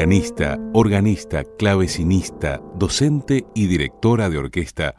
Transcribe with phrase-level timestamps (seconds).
[0.00, 4.94] Pianista, organista, clavecinista, docente y directora de orquesta,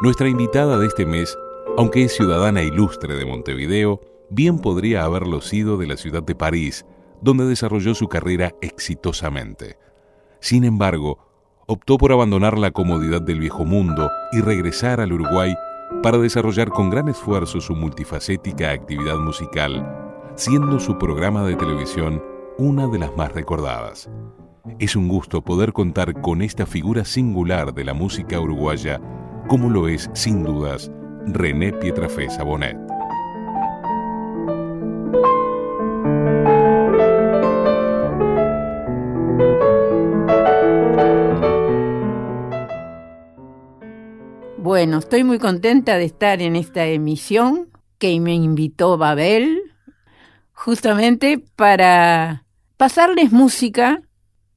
[0.00, 1.36] nuestra invitada de este mes,
[1.76, 6.86] aunque es ciudadana ilustre de Montevideo, bien podría haberlo sido de la ciudad de París,
[7.20, 9.76] donde desarrolló su carrera exitosamente.
[10.38, 11.18] Sin embargo,
[11.66, 15.52] optó por abandonar la comodidad del viejo mundo y regresar al Uruguay
[16.00, 19.84] para desarrollar con gran esfuerzo su multifacética actividad musical,
[20.36, 22.22] siendo su programa de televisión
[22.58, 24.10] una de las más recordadas.
[24.80, 29.00] Es un gusto poder contar con esta figura singular de la música uruguaya,
[29.46, 30.90] como lo es, sin dudas,
[31.26, 32.76] René Pietrafé Sabonet.
[44.56, 49.62] Bueno, estoy muy contenta de estar en esta emisión que me invitó Babel,
[50.52, 52.44] justamente para
[52.78, 54.02] pasarles música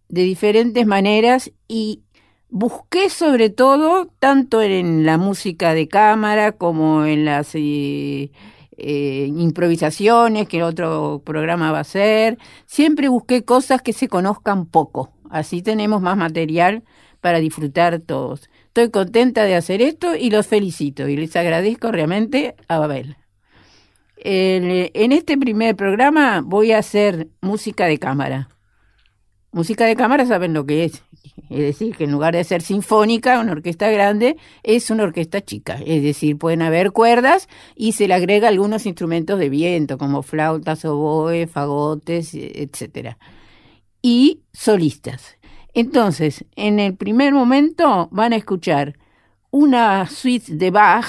[0.08, 2.04] de diferentes maneras y
[2.50, 8.32] busqué sobre todo, tanto en la música de cámara como en las eh,
[8.78, 15.12] eh, improvisaciones que otro programa va a hacer, siempre busqué cosas que se conozcan poco,
[15.30, 16.84] así tenemos más material
[17.22, 18.50] para disfrutar todos.
[18.68, 23.18] Estoy contenta de hacer esto y los felicito y les agradezco realmente a Babel
[24.24, 28.50] en este primer programa voy a hacer música de cámara.
[29.54, 31.04] Música de cámara saben lo que es.
[31.50, 35.80] Es decir, que en lugar de ser sinfónica, una orquesta grande, es una orquesta chica.
[35.86, 40.86] Es decir, pueden haber cuerdas y se le agrega algunos instrumentos de viento, como flautas,
[40.86, 43.18] oboe, fagotes, etcétera.
[44.02, 45.38] Y solistas.
[45.74, 48.98] Entonces, en el primer momento van a escuchar
[49.52, 51.06] una suite de Bach,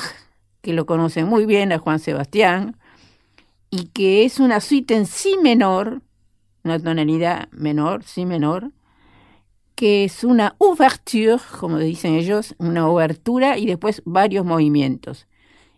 [0.60, 2.76] que lo conocen muy bien a Juan Sebastián,
[3.72, 6.02] y que es una suite en si menor,
[6.62, 8.70] una tonalidad menor, si menor,
[9.74, 15.26] que es una ouverture, como dicen ellos, una obertura y después varios movimientos.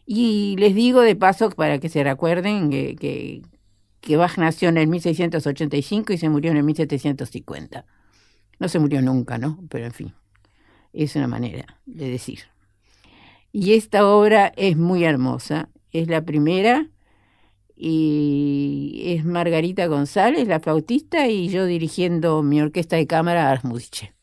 [0.04, 3.42] Y les digo de paso para que se recuerden que, que,
[4.00, 7.86] que Bach nació en el 1685 y se murió en el 1750.
[8.58, 9.60] No se murió nunca, ¿no?
[9.70, 10.14] Pero en fin,
[10.92, 12.40] es una manera de decir.
[13.52, 15.68] Y esta obra es muy hermosa.
[15.92, 16.88] Es la primera
[17.76, 24.13] y es Margarita González, la flautista, y yo dirigiendo mi orquesta de cámara Arsmudiche.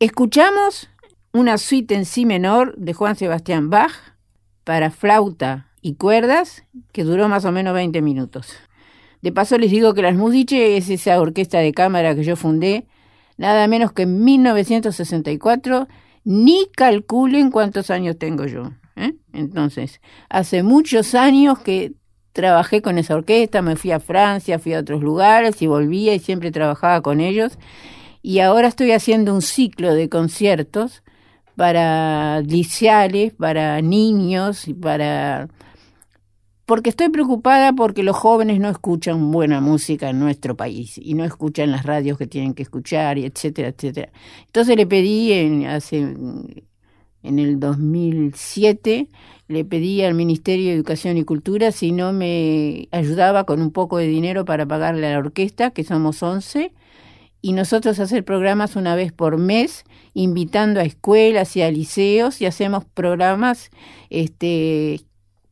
[0.00, 0.88] Escuchamos
[1.32, 3.92] una suite en si menor de Juan Sebastián Bach
[4.64, 8.54] para flauta y cuerdas que duró más o menos 20 minutos.
[9.22, 12.88] De paso les digo que las Musiche es esa orquesta de cámara que yo fundé,
[13.36, 15.86] nada menos que en 1964,
[16.24, 18.72] ni calculen cuántos años tengo yo.
[18.96, 19.14] ¿eh?
[19.32, 21.92] Entonces, hace muchos años que
[22.32, 26.18] trabajé con esa orquesta, me fui a Francia, fui a otros lugares y volvía y
[26.18, 27.58] siempre trabajaba con ellos.
[28.26, 31.02] Y ahora estoy haciendo un ciclo de conciertos
[31.56, 35.50] para liceales, para niños y para
[36.64, 41.22] porque estoy preocupada porque los jóvenes no escuchan buena música en nuestro país y no
[41.22, 44.10] escuchan las radios que tienen que escuchar y etcétera, etcétera.
[44.46, 49.08] Entonces le pedí en, hace en el 2007
[49.48, 53.98] le pedí al Ministerio de Educación y Cultura si no me ayudaba con un poco
[53.98, 56.72] de dinero para pagarle a la orquesta, que somos 11,
[57.44, 62.46] y nosotros hacer programas una vez por mes, invitando a escuelas y a liceos, y
[62.46, 63.68] hacemos programas
[64.08, 65.02] este,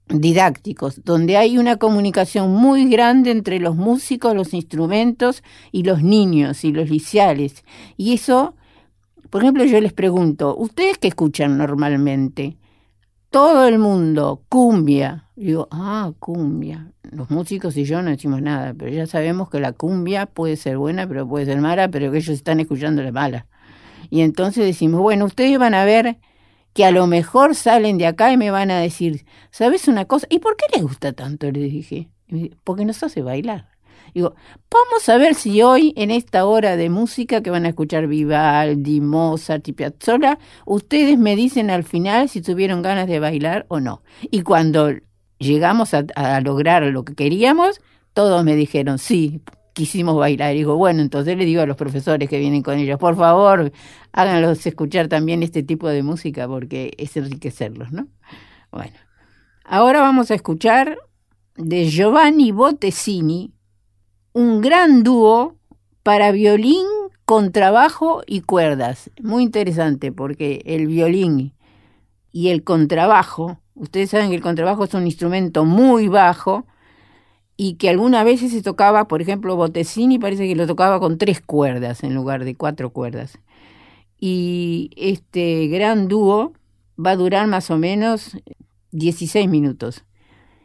[0.09, 6.65] didácticos, donde hay una comunicación muy grande entre los músicos, los instrumentos y los niños
[6.65, 7.63] y los liceales.
[7.99, 8.55] Y eso,
[9.29, 12.57] por ejemplo, yo les pregunto, ¿ustedes qué escuchan normalmente?
[13.33, 15.25] Todo el mundo, cumbia.
[15.37, 16.93] Digo, ah, cumbia.
[17.11, 20.77] Los músicos y yo no decimos nada, pero ya sabemos que la cumbia puede ser
[20.77, 23.47] buena, pero puede ser mala, pero que ellos están escuchando la mala.
[24.11, 26.19] Y entonces decimos, bueno, ustedes van a ver
[26.75, 30.27] que a lo mejor salen de acá y me van a decir, ¿sabes una cosa?
[30.29, 31.51] ¿Y por qué les gusta tanto?
[31.51, 32.11] Les dije,
[32.65, 33.72] porque nos hace bailar.
[34.15, 34.35] Digo,
[34.71, 39.01] vamos a ver si hoy, en esta hora de música que van a escuchar Vivaldi,
[39.01, 44.03] Mozart y Piazzolla, ustedes me dicen al final si tuvieron ganas de bailar o no.
[44.31, 44.91] Y cuando
[45.39, 47.81] llegamos a, lograr lo que queríamos,
[48.13, 49.41] todos me dijeron, sí,
[49.73, 50.55] quisimos bailar.
[50.55, 53.73] Digo, bueno, entonces le digo a los profesores que vienen con ellos, por favor,
[54.13, 58.09] háganlos escuchar también este tipo de música porque es enriquecerlos, ¿no?
[58.71, 58.97] Bueno,
[59.65, 60.99] ahora vamos a escuchar
[61.57, 63.53] de Giovanni Bottesini
[64.33, 65.57] un gran dúo
[66.03, 66.87] para violín,
[67.25, 69.11] contrabajo y cuerdas.
[69.23, 71.53] Muy interesante porque el violín
[72.33, 76.67] y el contrabajo, ustedes saben que el contrabajo es un instrumento muy bajo,
[77.57, 81.41] y que algunas veces se tocaba, por ejemplo, Bottesini parece que lo tocaba con tres
[81.41, 83.39] cuerdas en lugar de cuatro cuerdas.
[84.19, 86.55] Y este gran dúo
[86.99, 88.37] va a durar más o menos
[88.93, 90.05] 16 minutos.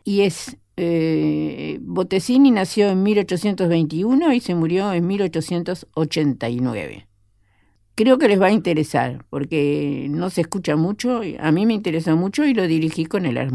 [0.04, 7.08] Y es, eh, Bottesini nació en 1821 y se murió en 1889.
[7.96, 12.14] Creo que les va a interesar, porque no se escucha mucho, a mí me interesa
[12.14, 13.52] mucho y lo dirigí con el Ars.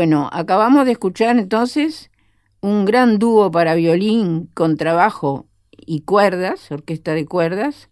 [0.00, 2.10] Bueno, acabamos de escuchar entonces
[2.62, 7.90] un gran dúo para violín, con trabajo y cuerdas, orquesta de cuerdas,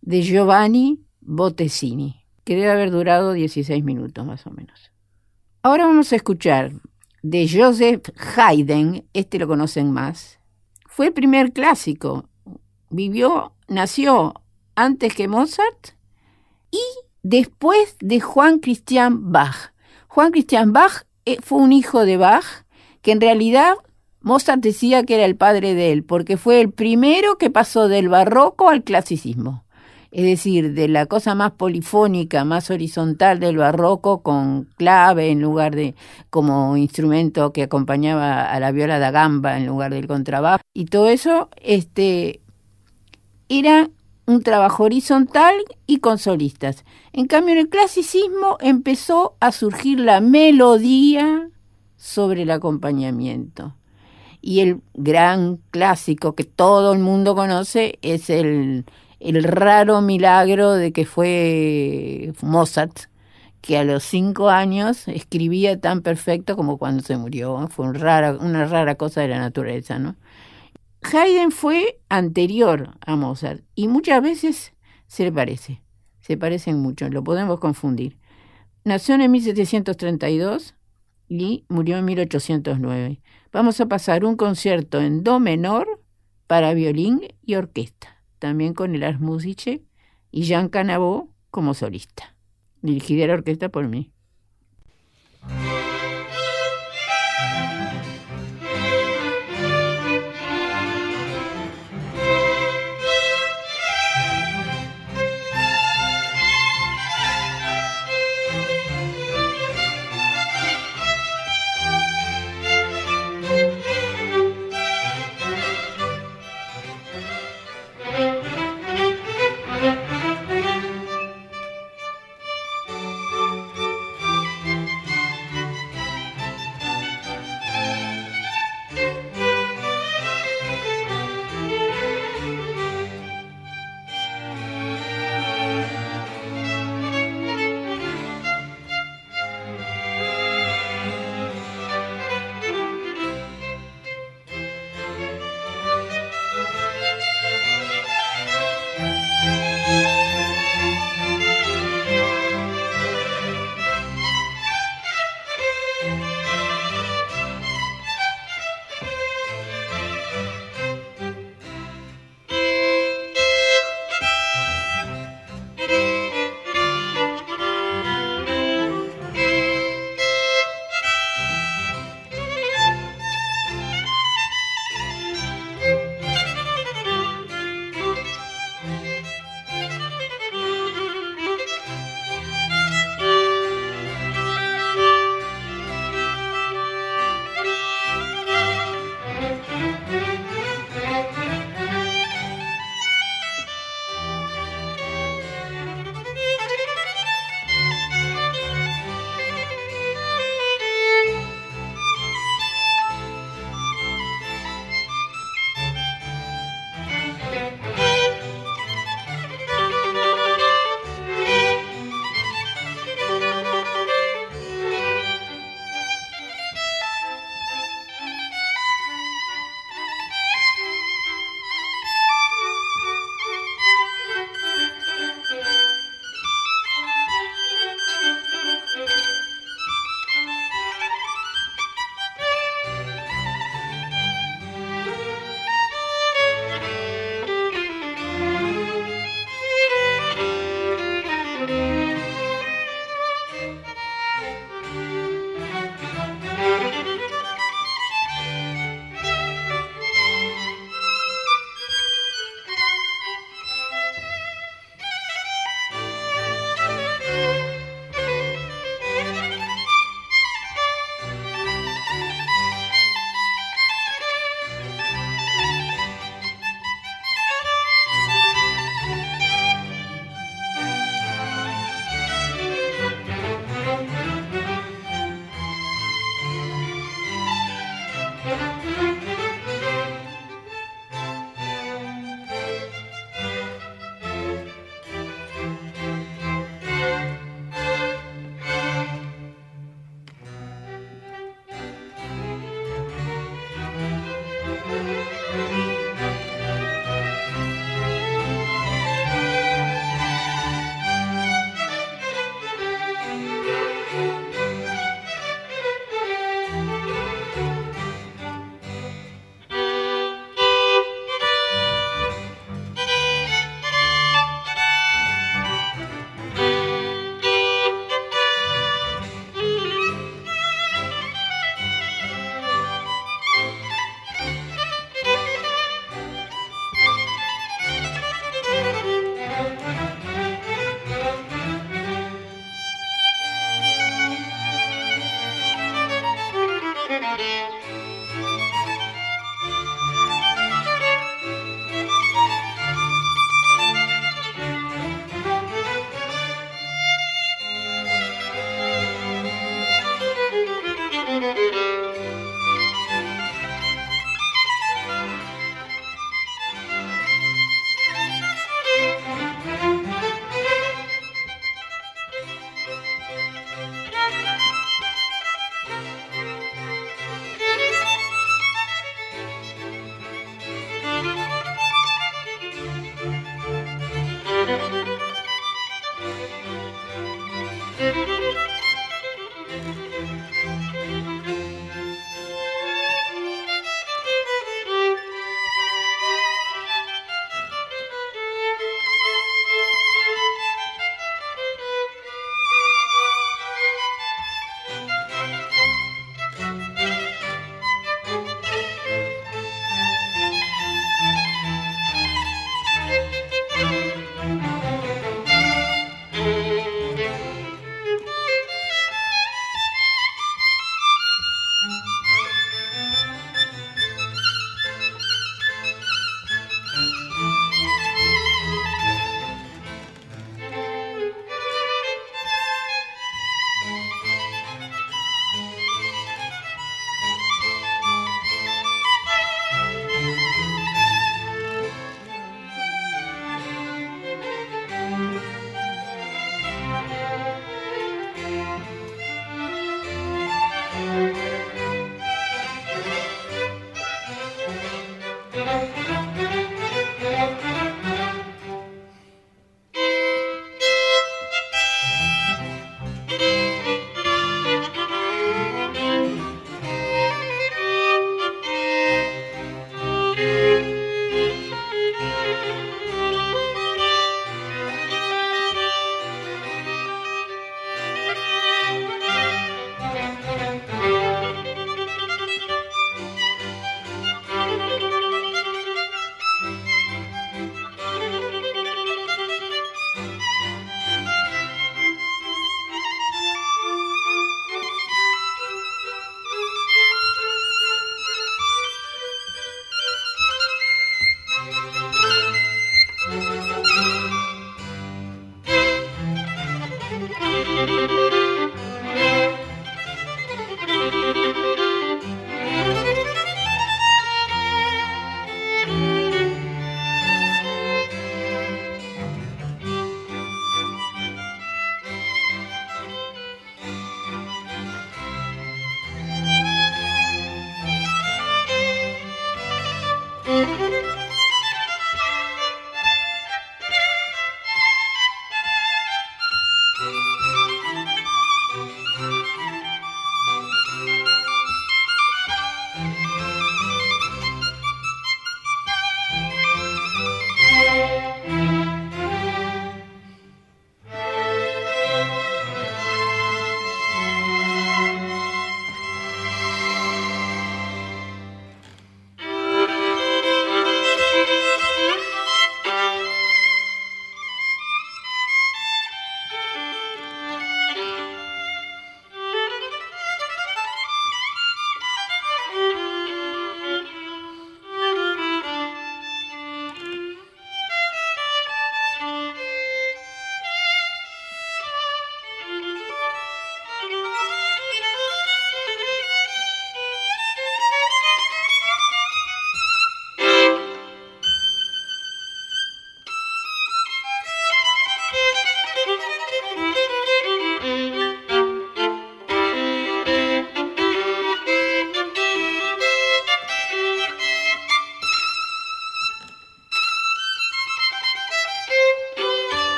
[0.00, 4.90] de Giovanni Bottesini, que debe haber durado 16 minutos más o menos.
[5.62, 6.72] Ahora vamos a escuchar
[7.22, 10.40] de Joseph Haydn, este lo conocen más.
[10.88, 12.28] Fue el primer clásico,
[12.90, 14.34] vivió, nació
[14.74, 15.90] antes que Mozart
[16.72, 16.82] y
[17.22, 19.72] después de Juan Christian Bach.
[20.08, 21.04] Juan Christian Bach
[21.42, 22.44] fue un hijo de Bach
[23.02, 23.74] que en realidad
[24.24, 28.08] Mozart decía que era el padre de él, porque fue el primero que pasó del
[28.08, 29.64] barroco al clasicismo.
[30.10, 35.74] Es decir, de la cosa más polifónica, más horizontal del barroco, con clave en lugar
[35.74, 35.94] de
[36.30, 40.62] como instrumento que acompañaba a la viola da gamba en lugar del contrabajo.
[40.72, 42.40] Y todo eso este,
[43.48, 43.90] era
[44.26, 45.54] un trabajo horizontal
[45.86, 46.84] y con solistas.
[47.12, 51.48] En cambio, en el clasicismo empezó a surgir la melodía
[51.96, 53.74] sobre el acompañamiento.
[54.40, 58.84] Y el gran clásico que todo el mundo conoce es el,
[59.20, 63.08] el raro milagro de que fue Mozart,
[63.62, 67.66] que a los cinco años escribía tan perfecto como cuando se murió.
[67.68, 70.16] Fue un rara, una rara cosa de la naturaleza, ¿no?
[71.12, 74.72] Haydn fue anterior a Mozart y muchas veces
[75.06, 75.82] se le parece,
[76.20, 78.18] se parecen mucho, lo podemos confundir.
[78.84, 80.74] Nació en 1732
[81.28, 83.20] y murió en 1809.
[83.52, 86.02] Vamos a pasar un concierto en do menor
[86.46, 89.20] para violín y orquesta, también con el Ars
[90.30, 92.34] y Jean Canavot como solista,
[92.82, 94.10] dirigida la orquesta por mí.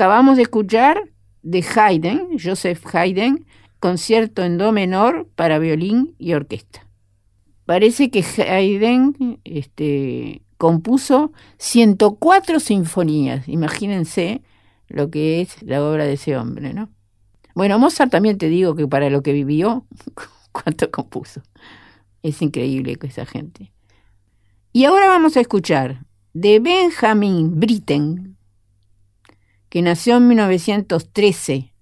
[0.00, 1.10] Acabamos de escuchar
[1.42, 3.44] de Haydn, Joseph Haydn,
[3.80, 6.86] concierto en do menor para violín y orquesta.
[7.66, 13.46] Parece que Haydn este, compuso 104 sinfonías.
[13.46, 14.40] Imagínense
[14.88, 16.88] lo que es la obra de ese hombre, ¿no?
[17.54, 19.84] Bueno, Mozart también te digo que para lo que vivió,
[20.52, 21.42] cuánto compuso.
[22.22, 23.70] Es increíble que esa gente.
[24.72, 28.38] Y ahora vamos a escuchar de Benjamin Britten,
[29.70, 31.72] que nació en 1913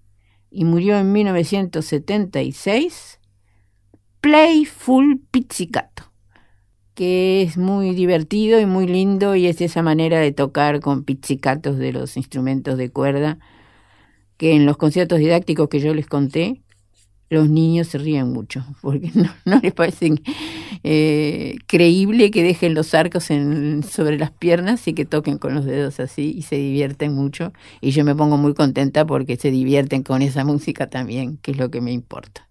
[0.51, 3.21] y murió en 1976,
[4.21, 6.05] Playful Pizzicato,
[6.95, 11.79] que es muy divertido y muy lindo y es esa manera de tocar con pizzicatos
[11.79, 13.39] de los instrumentos de cuerda
[14.37, 16.63] que en los conciertos didácticos que yo les conté
[17.31, 19.11] los niños se ríen mucho, porque
[19.45, 20.15] no, les parece
[20.85, 26.01] eh, creíble que dejen los arcos sobre las piernas y que toquen con los dedos
[26.01, 27.53] así y se divierten mucho.
[27.81, 31.59] Y yo me pongo muy contenta porque se divierten con esa música también, que es
[31.59, 32.48] lo que me importa.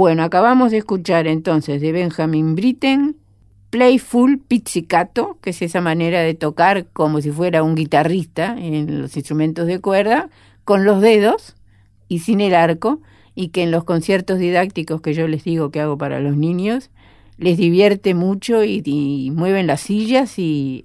[0.00, 3.16] Bueno, acabamos de escuchar entonces de Benjamin Britten
[3.68, 9.14] Playful Pizzicato, que es esa manera de tocar como si fuera un guitarrista en los
[9.18, 10.30] instrumentos de cuerda,
[10.64, 11.54] con los dedos
[12.08, 13.02] y sin el arco,
[13.34, 16.88] y que en los conciertos didácticos que yo les digo que hago para los niños,
[17.36, 20.82] les divierte mucho y, mueven las sillas y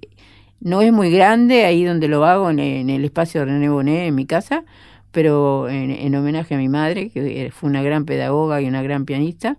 [0.60, 4.14] no es muy grande ahí donde lo hago en, el espacio de René Bonet en
[4.14, 4.66] mi casa,
[5.16, 9.56] pero en, homenaje a mi madre, que fue una gran pedagoga y una gran pianista,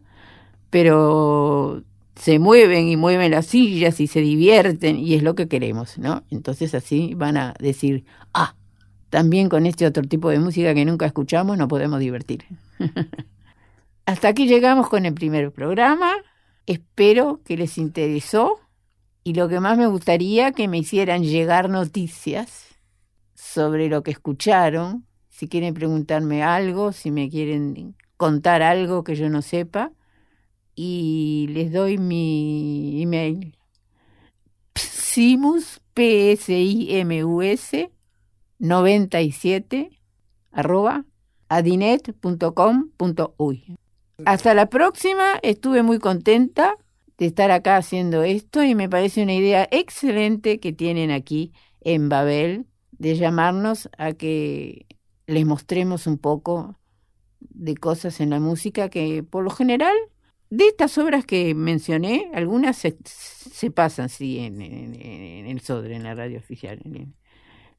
[0.69, 1.81] pero
[2.15, 6.23] se mueven y mueven las sillas y se divierten y es lo que queremos, ¿no?
[6.29, 8.05] Entonces así van a decir,
[8.35, 8.53] ah,
[9.09, 12.45] también con este otro tipo de música que nunca escuchamos nos podemos divertir.
[14.05, 16.13] Hasta aquí llegamos con el primer programa.
[16.67, 18.59] Espero que les interesó
[19.23, 22.75] y lo que más me gustaría que me hicieran llegar noticias
[23.33, 25.06] sobre lo que escucharon
[25.37, 29.91] si quieren preguntarme algo, si me quieren contar algo que yo no sepa.
[30.73, 33.55] Y les doy mi email.
[34.73, 37.91] Psimus, p s i m u s
[38.57, 39.91] 97
[40.51, 41.05] arroba
[41.49, 43.77] adinet.com.uy.
[44.25, 46.77] Hasta la próxima, estuve muy contenta
[47.19, 52.09] de estar acá haciendo esto y me parece una idea excelente que tienen aquí en
[52.09, 54.87] Babel de llamarnos a que
[55.27, 56.75] les mostremos un poco
[57.39, 59.95] de cosas en la música que por lo general
[60.49, 66.39] de estas obras que mencioné, algunas se, pasan, sí, en, el Sodre, en la radio
[66.39, 66.79] oficial,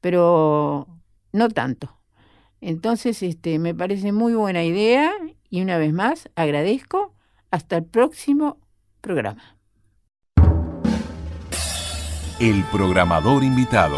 [0.01, 0.87] pero
[1.33, 1.97] no tanto.
[2.61, 5.11] Entonces, este, me parece muy buena idea
[5.49, 7.15] y una vez más agradezco.
[7.51, 8.59] Hasta el próximo
[9.01, 9.57] programa.
[12.39, 13.97] El programador invitado